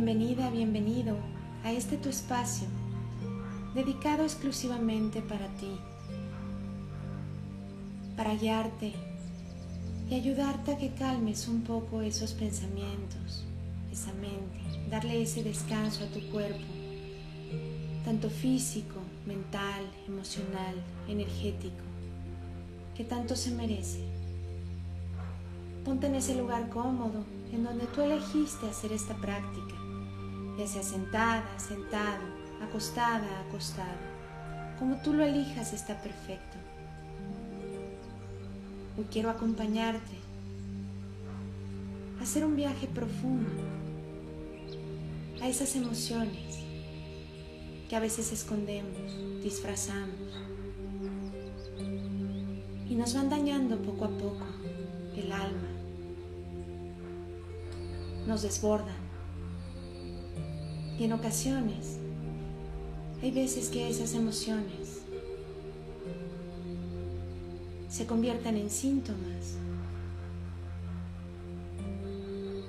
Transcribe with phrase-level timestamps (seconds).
[0.00, 1.16] Bienvenida, bienvenido
[1.64, 2.68] a este tu espacio,
[3.74, 5.72] dedicado exclusivamente para ti,
[8.16, 8.92] para guiarte
[10.08, 13.44] y ayudarte a que calmes un poco esos pensamientos,
[13.90, 16.72] esa mente, darle ese descanso a tu cuerpo,
[18.04, 20.76] tanto físico, mental, emocional,
[21.08, 21.82] energético,
[22.96, 24.04] que tanto se merece.
[25.84, 29.74] Ponte en ese lugar cómodo en donde tú elegiste hacer esta práctica,
[30.58, 32.24] ya sea sentada, sentado,
[32.60, 33.96] acostada, acostado.
[34.80, 36.56] Como tú lo elijas está perfecto.
[38.98, 40.16] Hoy quiero acompañarte
[42.18, 43.62] a hacer un viaje profundo
[45.40, 46.58] a esas emociones
[47.88, 50.18] que a veces escondemos, disfrazamos
[52.90, 54.44] y nos van dañando poco a poco
[55.16, 55.68] el alma,
[58.26, 59.07] nos desbordan.
[60.98, 61.98] Y en ocasiones
[63.22, 65.02] hay veces que esas emociones
[67.88, 69.56] se convierten en síntomas.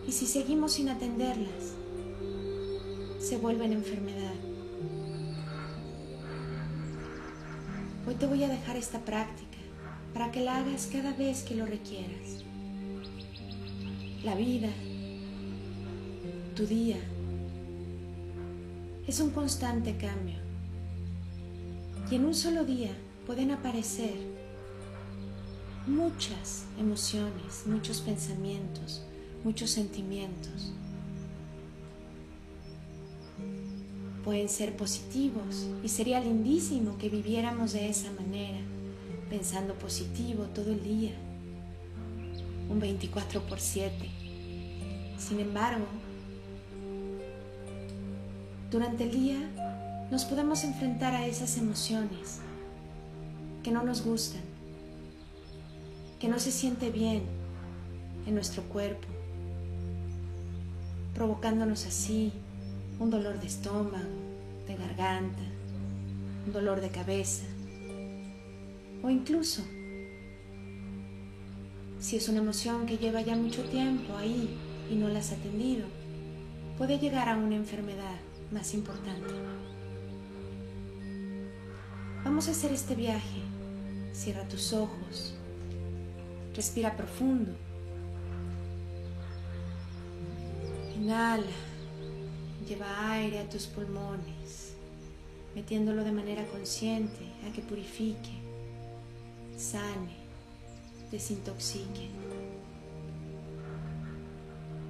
[0.07, 1.73] Y si seguimos sin atenderlas,
[3.19, 4.33] se vuelven enfermedad.
[8.07, 9.57] Hoy te voy a dejar esta práctica
[10.13, 12.43] para que la hagas cada vez que lo requieras.
[14.23, 14.69] La vida
[16.59, 16.97] tu día
[19.09, 20.37] es un constante cambio
[22.11, 22.91] y en un solo día
[23.25, 24.13] pueden aparecer
[25.87, 29.01] muchas emociones, muchos pensamientos,
[29.43, 30.73] muchos sentimientos.
[34.23, 38.59] Pueden ser positivos y sería lindísimo que viviéramos de esa manera,
[39.27, 41.15] pensando positivo todo el día,
[42.69, 43.91] un 24 por 7.
[45.17, 45.87] Sin embargo,
[48.71, 49.37] durante el día
[50.11, 52.39] nos podemos enfrentar a esas emociones
[53.63, 54.41] que no nos gustan,
[56.19, 57.23] que no se siente bien
[58.27, 59.07] en nuestro cuerpo,
[61.15, 62.31] provocándonos así
[62.99, 63.97] un dolor de estómago,
[64.67, 65.41] de garganta,
[66.45, 67.43] un dolor de cabeza
[69.01, 69.63] o incluso
[71.99, 74.57] si es una emoción que lleva ya mucho tiempo ahí
[74.89, 75.85] y no la has atendido,
[76.77, 78.15] puede llegar a una enfermedad
[78.51, 79.33] más importante.
[82.23, 83.41] Vamos a hacer este viaje.
[84.13, 85.35] Cierra tus ojos.
[86.55, 87.51] Respira profundo.
[90.95, 91.43] Inhala.
[92.67, 94.75] Lleva aire a tus pulmones,
[95.55, 98.29] metiéndolo de manera consciente a que purifique,
[99.57, 100.15] sane,
[101.09, 102.09] desintoxique.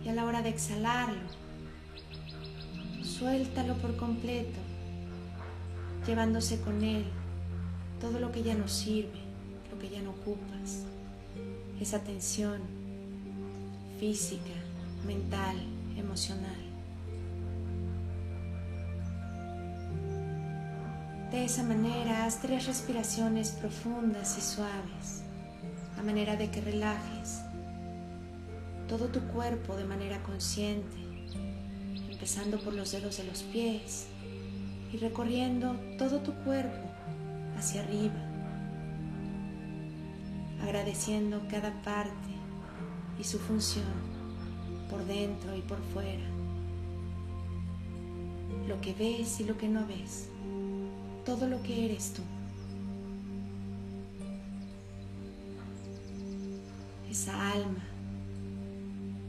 [0.04, 1.22] Y a la hora de exhalarlo,
[3.20, 4.62] Suéltalo por completo,
[6.08, 7.04] llevándose con él
[8.00, 9.20] todo lo que ya no sirve,
[9.70, 10.86] lo que ya no ocupas,
[11.82, 12.62] esa tensión
[14.00, 14.54] física,
[15.06, 15.58] mental,
[15.98, 16.62] emocional.
[21.30, 25.24] De esa manera, haz tres respiraciones profundas y suaves,
[25.98, 27.42] a manera de que relajes
[28.88, 31.09] todo tu cuerpo de manera consciente
[32.20, 34.08] empezando por los dedos de los pies
[34.92, 36.86] y recorriendo todo tu cuerpo
[37.58, 38.20] hacia arriba,
[40.62, 42.28] agradeciendo cada parte
[43.18, 43.86] y su función
[44.90, 46.26] por dentro y por fuera,
[48.68, 50.28] lo que ves y lo que no ves,
[51.26, 52.22] todo lo que eres tú.
[57.10, 57.86] Esa alma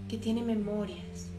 [0.08, 1.29] que tiene memorias,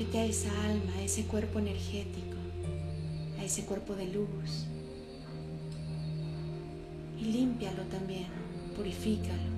[0.00, 2.38] Vete a esa alma, a ese cuerpo energético,
[3.38, 4.66] a ese cuerpo de luz.
[7.18, 8.28] Y límpialo también,
[8.74, 9.50] purifícalo.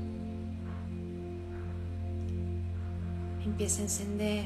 [3.47, 4.44] Empieza a encender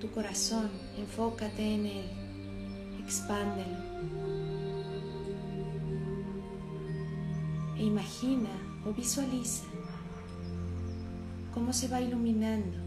[0.00, 2.06] tu corazón, enfócate en él,
[3.04, 3.76] expándelo.
[7.76, 8.50] E imagina
[8.86, 9.64] o visualiza
[11.52, 12.81] cómo se va iluminando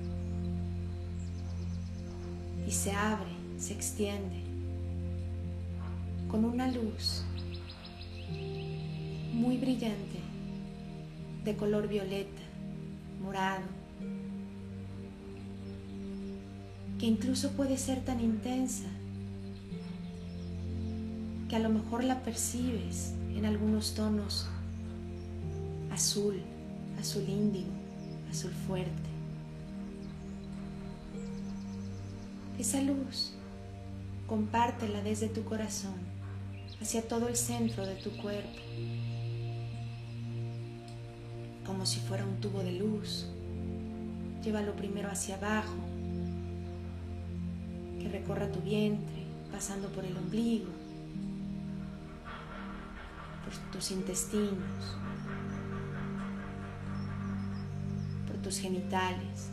[2.75, 4.44] se abre, se extiende
[6.30, 7.24] con una luz
[9.31, 10.19] muy brillante
[11.45, 12.42] de color violeta,
[13.24, 13.63] morado,
[17.00, 18.89] que incluso puede ser tan intensa
[21.48, 24.48] que a lo mejor la percibes en algunos tonos
[25.92, 26.42] azul,
[27.00, 27.71] azul índigo,
[28.30, 29.15] azul fuerte.
[32.57, 33.34] Esa luz,
[34.28, 35.96] compártela desde tu corazón
[36.81, 38.60] hacia todo el centro de tu cuerpo,
[41.66, 43.28] como si fuera un tubo de luz.
[44.42, 45.75] Llévalo primero hacia abajo,
[48.00, 50.69] que recorra tu vientre, pasando por el ombligo,
[53.44, 54.98] por tus intestinos,
[58.28, 59.50] por tus genitales,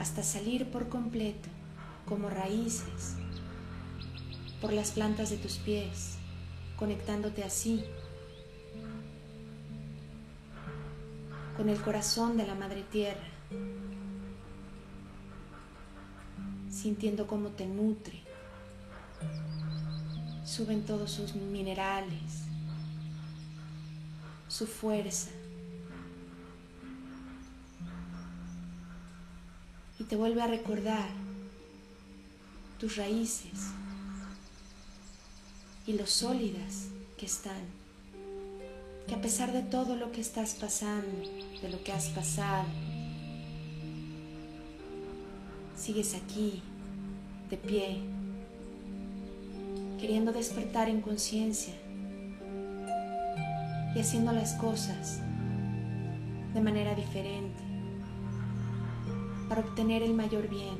[0.00, 1.50] hasta salir por completo
[2.06, 3.16] como raíces
[4.62, 6.16] por las plantas de tus pies,
[6.76, 7.84] conectándote así
[11.56, 13.28] con el corazón de la Madre Tierra,
[16.70, 18.20] sintiendo cómo te nutre.
[20.44, 22.44] Suben todos sus minerales,
[24.48, 25.30] su fuerza.
[30.00, 31.10] Y te vuelve a recordar
[32.80, 33.68] tus raíces
[35.86, 36.86] y lo sólidas
[37.18, 37.60] que están.
[39.06, 41.28] Que a pesar de todo lo que estás pasando,
[41.60, 42.64] de lo que has pasado,
[45.76, 46.62] sigues aquí,
[47.50, 47.98] de pie,
[50.00, 51.74] queriendo despertar en conciencia
[53.94, 55.20] y haciendo las cosas
[56.54, 57.69] de manera diferente
[59.50, 60.78] para obtener el mayor bien.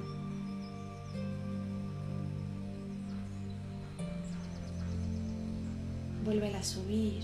[6.24, 7.20] Vuelve a subir,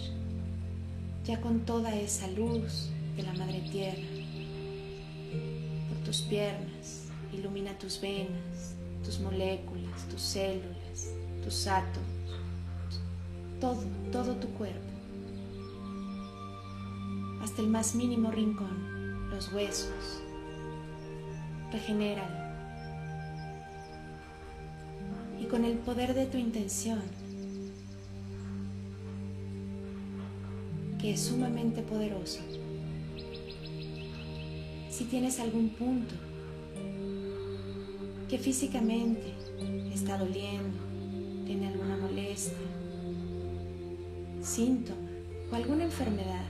[1.25, 4.03] ya con toda esa luz de la Madre Tierra,
[5.89, 11.13] por tus piernas, ilumina tus venas, tus moléculas, tus células,
[11.45, 12.41] tus átomos,
[13.61, 14.81] todo, todo tu cuerpo,
[17.41, 20.26] hasta el más mínimo rincón, los huesos,
[21.73, 22.47] regenéralo.
[25.41, 27.03] Y con el poder de tu intención,
[30.99, 32.41] que es sumamente poderoso,
[34.91, 36.15] si tienes algún punto
[38.29, 39.35] que físicamente
[39.93, 40.79] está doliendo,
[41.45, 42.57] tiene alguna molestia,
[44.43, 44.99] síntoma
[45.53, 46.45] o alguna enfermedad,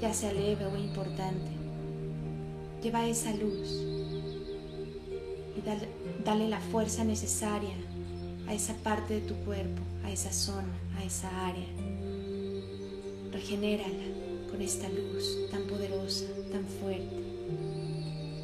[0.00, 1.63] ya sea leve o importante,
[2.84, 3.82] lleva esa luz
[5.56, 7.74] y dale, la fuerza necesaria
[8.46, 11.66] a esa parte de tu cuerpo, a esa zona, a esa área.
[13.32, 14.04] Regenérala
[14.50, 17.16] con esta luz tan poderosa, tan fuerte.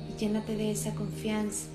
[0.08, 1.66] Y llénate de esa confianza.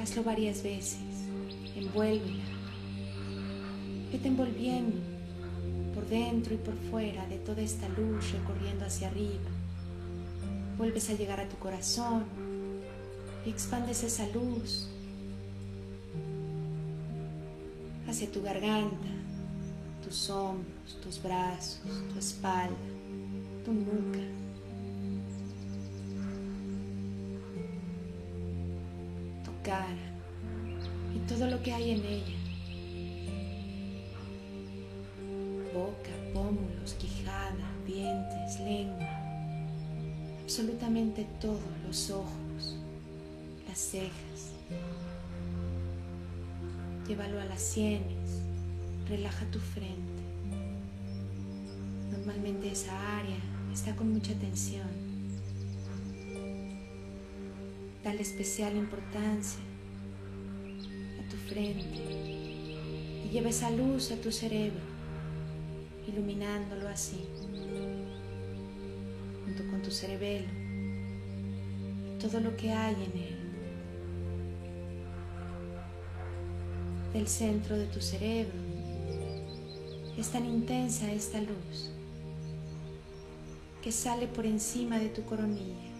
[0.00, 1.00] Hazlo varias veces.
[1.74, 2.44] Envuélvela.
[4.12, 5.11] Vete envolviendo
[6.12, 9.50] dentro y por fuera de toda esta luz recorriendo hacia arriba.
[10.76, 12.24] Vuelves a llegar a tu corazón
[13.46, 14.90] y expandes esa luz
[18.06, 19.08] hacia tu garganta,
[20.04, 21.80] tus hombros, tus brazos,
[22.12, 22.76] tu espalda,
[23.64, 24.20] tu nuca.
[29.44, 30.12] Tu cara
[31.16, 32.41] y todo lo que hay en ella.
[35.72, 39.08] Boca, pómulos, quijada, dientes, lengua.
[40.42, 42.76] Absolutamente todo, los ojos,
[43.66, 44.52] las cejas.
[47.08, 48.42] Llévalo a las sienes,
[49.08, 50.22] relaja tu frente.
[52.10, 53.38] Normalmente esa área
[53.72, 54.88] está con mucha tensión.
[58.04, 59.60] Dale especial importancia
[61.18, 62.02] a tu frente
[63.24, 64.91] y lleva esa luz a tu cerebro,
[66.06, 67.26] iluminándolo así,
[69.44, 70.48] junto con tu cerebelo,
[72.20, 73.38] todo lo que hay en él.
[77.12, 78.58] Del centro de tu cerebro
[80.16, 81.90] es tan intensa esta luz
[83.82, 85.92] que sale por encima de tu coronilla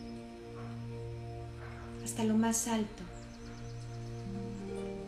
[2.04, 3.02] hasta lo más alto,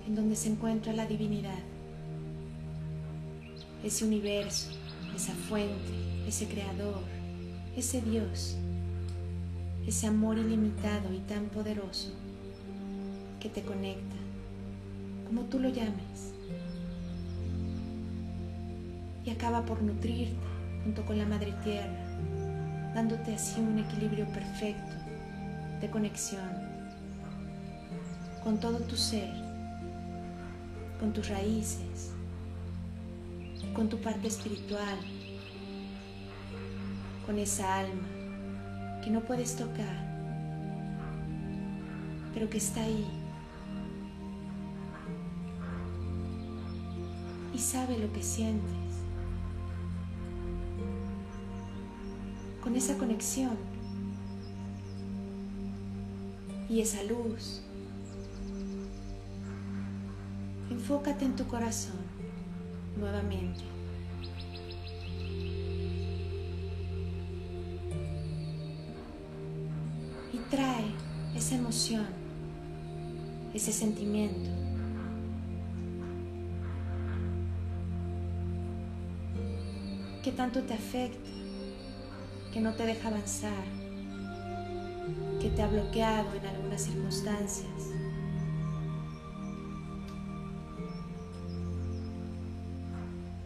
[0.06, 1.58] en donde se encuentra la divinidad,
[3.82, 4.70] ese universo,
[5.14, 5.92] esa fuente,
[6.26, 7.02] ese creador,
[7.76, 8.56] ese Dios,
[9.86, 12.10] ese amor ilimitado y tan poderoso
[13.40, 14.16] que te conecta,
[15.26, 16.32] como tú lo llames,
[19.24, 20.36] y acaba por nutrirte
[20.84, 22.04] junto con la Madre Tierra,
[22.94, 24.94] dándote así un equilibrio perfecto
[25.80, 26.74] de conexión
[28.42, 29.32] con todo tu ser,
[31.00, 32.12] con tus raíces,
[33.74, 34.98] con tu parte espiritual,
[37.26, 38.08] con esa alma
[39.02, 40.14] que no puedes tocar,
[42.32, 43.04] pero que está ahí
[47.52, 48.70] y sabe lo que sientes.
[52.62, 53.56] Con esa conexión
[56.68, 57.62] y esa luz,
[60.70, 62.03] enfócate en tu corazón
[62.96, 63.62] nuevamente.
[70.32, 70.84] Y trae
[71.34, 72.06] esa emoción,
[73.52, 74.64] ese sentimiento.
[80.24, 81.28] que tanto te afecta,
[82.50, 83.64] que no te deja avanzar,
[85.38, 87.68] que te ha bloqueado en algunas circunstancias.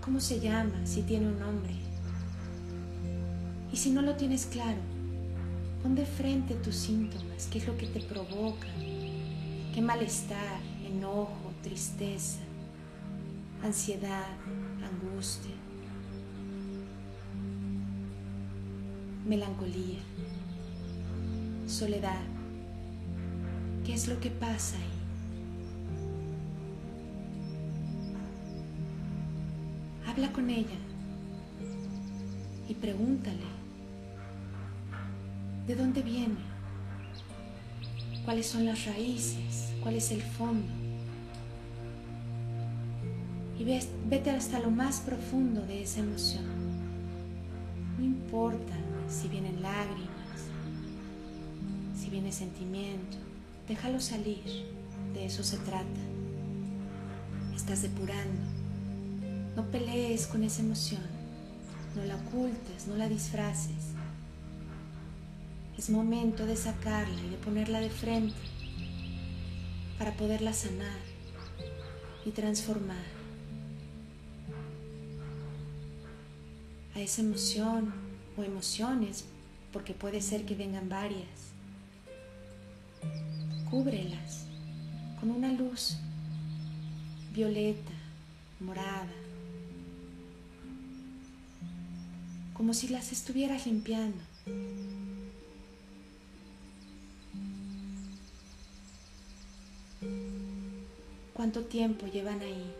[0.09, 0.87] ¿Cómo se llama?
[0.87, 1.75] Si tiene un nombre.
[3.71, 4.79] Y si no lo tienes claro,
[5.83, 8.69] pon de frente tus síntomas, qué es lo que te provoca,
[9.75, 12.41] qué malestar, enojo, tristeza,
[13.63, 14.29] ansiedad,
[14.83, 15.53] angustia.
[19.27, 20.01] melancolía,
[21.67, 22.25] soledad.
[23.85, 24.98] ¿Qué es lo que pasa ahí?
[30.09, 30.79] Habla con ella
[32.67, 33.45] y pregúntale
[35.67, 36.39] de dónde viene,
[38.25, 40.67] cuáles son las raíces, cuál es el fondo.
[43.59, 43.65] Y
[44.09, 46.47] vete hasta lo más profundo de esa emoción.
[47.99, 48.73] No importa
[49.11, 50.49] si vienen lágrimas,
[51.95, 53.19] si viene sentimiento,
[53.69, 54.65] déjalo salir,
[55.13, 56.01] de eso se trata.
[57.55, 58.58] Estás depurando,
[59.59, 61.03] no pelees con esa emoción,
[61.97, 63.91] no la ocultes, no la disfraces.
[65.77, 68.37] Es momento de sacarla y de ponerla de frente
[69.99, 71.01] para poderla sanar
[72.25, 73.05] y transformar
[76.95, 77.93] a esa emoción
[78.37, 79.25] o emociones,
[79.73, 81.51] porque puede ser que vengan varias.
[83.69, 84.45] Cúbrelas
[85.19, 85.97] con una luz
[87.35, 87.91] violeta,
[88.61, 89.18] morada,
[92.59, 94.19] como si las estuvieras limpiando.
[101.33, 102.75] ¿Cuánto tiempo llevan ahí?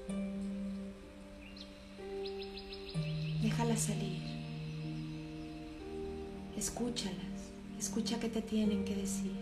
[3.41, 4.21] Déjala salir.
[6.57, 7.15] Escúchalas,
[7.79, 9.39] escucha qué te tienen que decir.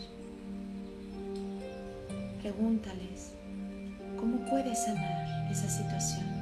[2.42, 3.32] Pregúntales
[4.18, 6.35] cómo puedes sanar esa situación.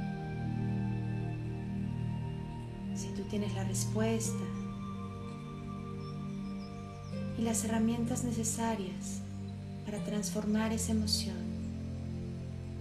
[3.37, 4.45] Tienes la respuesta
[7.37, 9.19] y las herramientas necesarias
[9.83, 11.35] para transformar esa emoción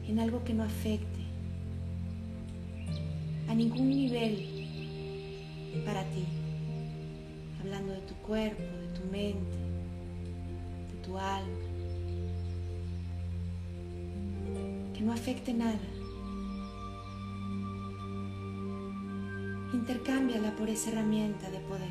[0.07, 1.25] en algo que no afecte
[3.49, 6.25] a ningún nivel para ti
[7.61, 9.57] hablando de tu cuerpo, de tu mente,
[10.93, 11.59] de tu alma.
[14.95, 15.94] Que no afecte nada.
[19.75, 21.91] Intercámbiala por esa herramienta de poder.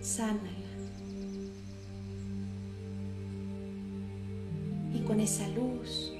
[0.00, 0.48] Sánala.
[4.94, 6.12] Y con esa luz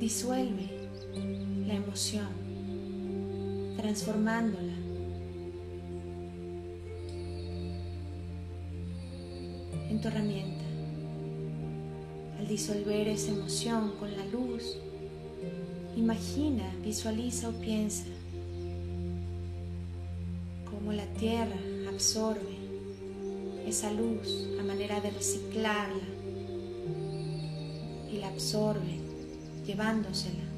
[0.00, 0.70] Disuelve
[1.66, 2.28] la emoción,
[3.76, 4.88] transformándola.
[9.90, 10.57] en tu herramienta.
[12.48, 14.78] Disolver esa emoción con la luz,
[15.96, 18.04] imagina, visualiza o piensa
[20.64, 21.58] cómo la tierra
[21.92, 22.56] absorbe
[23.66, 26.08] esa luz a manera de reciclarla
[28.10, 28.98] y la absorbe
[29.66, 30.48] llevándosela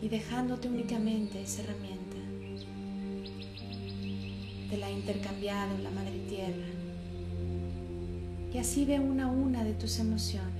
[0.00, 2.16] y dejándote únicamente esa herramienta.
[4.70, 6.66] Te la ha intercambiado la Madre Tierra.
[8.52, 10.53] Y así ve una a una de tus emociones.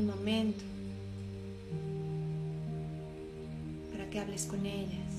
[0.00, 0.64] Momento
[3.92, 5.12] para que hables con ellas,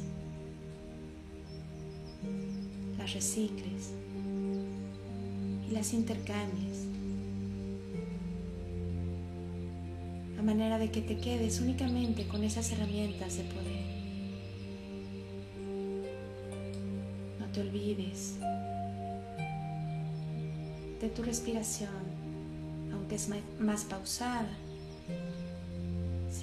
[2.98, 3.94] las recicles
[5.70, 6.86] y las intercambies.
[10.38, 13.98] A manera de que te quedes únicamente con esas herramientas de poder.
[17.58, 18.36] te olvides
[21.02, 21.90] de tu respiración,
[22.94, 23.30] aunque es
[23.60, 24.48] más pausada,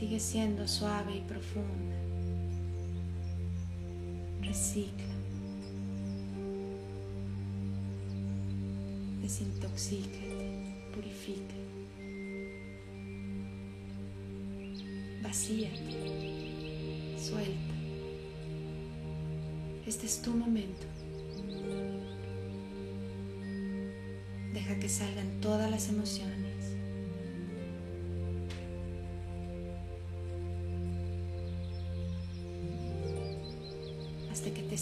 [0.04, 1.96] sigue siendo suave y profunda.
[4.42, 5.14] Recicla.
[9.22, 11.54] Desintoxícate, purifica.
[15.22, 17.74] Vacíate, suelta.
[19.86, 20.86] Este es tu momento.
[24.52, 26.43] Deja que salgan todas las emociones.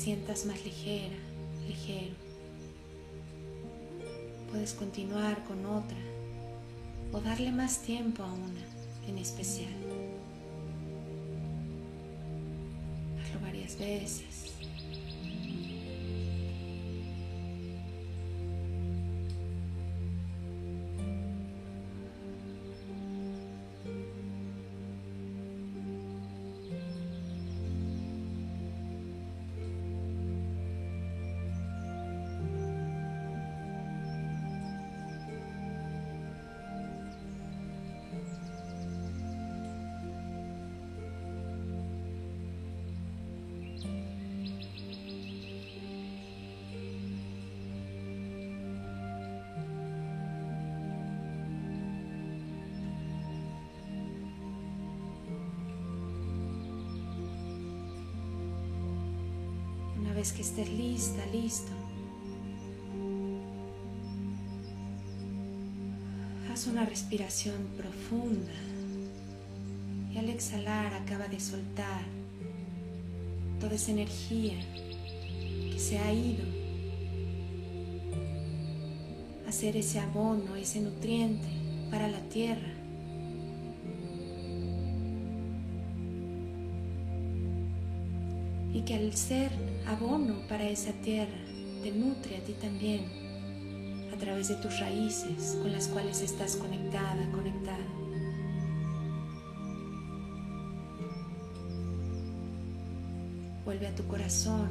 [0.02, 1.14] Sientas más ligera,
[1.68, 2.16] ligero.
[4.50, 5.96] Puedes continuar con otra
[7.12, 8.60] o darle más tiempo a una
[9.06, 9.72] en especial.
[13.20, 14.51] Hazlo varias veces.
[60.30, 61.72] Que estés lista, listo,
[66.52, 68.52] haz una respiración profunda
[70.14, 72.02] y al exhalar acaba de soltar
[73.58, 74.60] toda esa energía
[75.72, 76.44] que se ha ido
[79.48, 81.48] a ser ese abono, ese nutriente
[81.90, 82.81] para la tierra.
[88.86, 89.50] Que al ser
[89.86, 91.38] abono para esa tierra,
[91.82, 93.04] te nutre a ti también
[94.12, 97.86] a través de tus raíces con las cuales estás conectada, conectada.
[103.64, 104.68] Vuelve a tu corazón.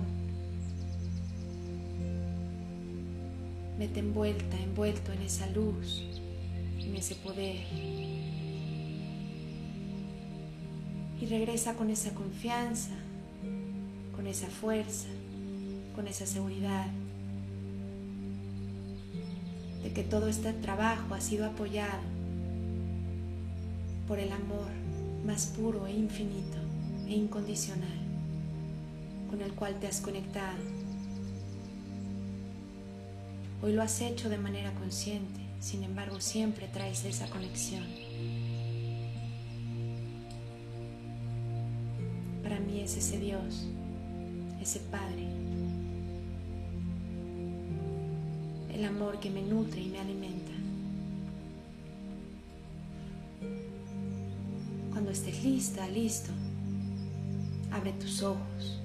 [3.80, 6.04] Vete envuelta, envuelto en esa luz,
[6.80, 7.66] en ese poder.
[11.20, 13.11] Y regresa con esa confianza, con
[14.32, 15.10] esa fuerza,
[15.94, 16.88] con esa seguridad
[19.84, 22.02] de que todo este trabajo ha sido apoyado
[24.08, 24.72] por el amor
[25.26, 26.58] más puro e infinito
[27.08, 28.00] e incondicional
[29.30, 30.60] con el cual te has conectado.
[33.62, 37.86] Hoy lo has hecho de manera consciente, sin embargo siempre traes esa conexión.
[42.44, 43.68] Para mí es ese Dios
[44.62, 45.26] ese Padre,
[48.72, 50.52] el amor que me nutre y me alimenta.
[54.92, 56.30] Cuando estés lista, listo,
[57.72, 58.80] abre tus ojos.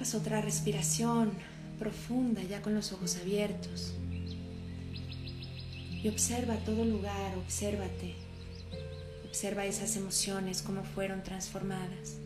[0.00, 1.32] Haz otra respiración
[1.80, 3.94] profunda ya con los ojos abiertos.
[6.02, 8.14] Y observa todo lugar, obsérvate.
[9.26, 12.18] Observa esas emociones, cómo fueron transformadas.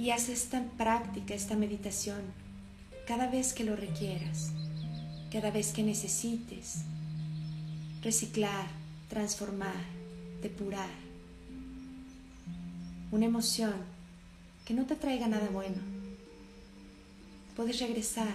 [0.00, 2.22] Y haz esta práctica, esta meditación,
[3.06, 4.50] cada vez que lo requieras,
[5.30, 6.84] cada vez que necesites
[8.02, 8.66] reciclar,
[9.10, 9.76] transformar,
[10.40, 10.88] depurar
[13.12, 13.74] una emoción
[14.64, 15.76] que no te traiga nada bueno.
[17.54, 18.32] Puedes regresar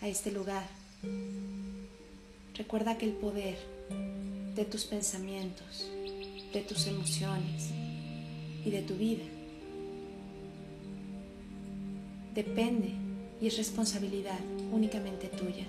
[0.00, 0.66] a este lugar.
[2.54, 3.58] Recuerda que el poder
[4.54, 5.86] de tus pensamientos,
[6.54, 7.68] de tus emociones
[8.64, 9.35] y de tu vida
[12.36, 12.92] depende
[13.40, 14.38] y es responsabilidad
[14.70, 15.64] únicamente tuya.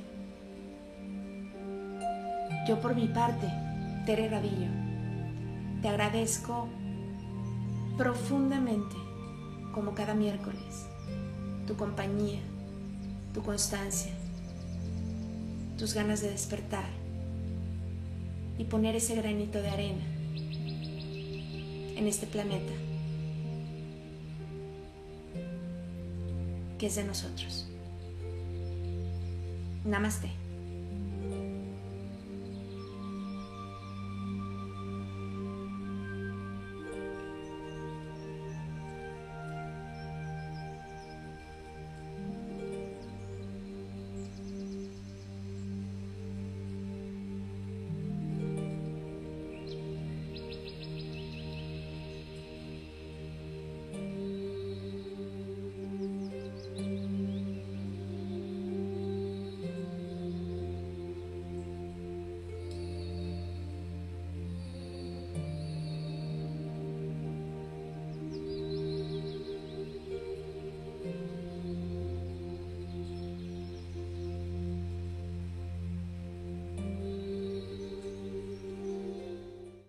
[2.68, 3.48] Yo por mi parte,
[4.06, 4.68] Tere Radillo,
[5.82, 6.68] te agradezco
[7.98, 8.98] profundamente,
[9.74, 10.86] como cada miércoles,
[11.66, 12.42] tu compañía,
[13.34, 14.12] tu constancia,
[15.78, 16.90] tus ganas de despertar
[18.58, 20.04] y poner ese granito de arena
[21.96, 22.74] en este planeta
[26.78, 27.68] que es de nosotros.
[29.84, 30.47] Namaste.